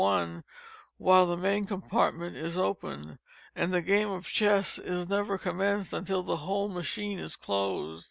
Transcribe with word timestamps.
1 0.01 0.43
while 0.97 1.27
the 1.27 1.37
main 1.37 1.63
compartment 1.63 2.35
is 2.35 2.57
open—and 2.57 3.71
the 3.71 3.83
game 3.83 4.09
of 4.09 4.25
chess 4.25 4.79
is 4.79 5.07
never 5.07 5.37
commenced 5.37 5.93
until 5.93 6.23
the 6.23 6.37
whole 6.37 6.69
machine 6.69 7.19
is 7.19 7.35
closed. 7.35 7.99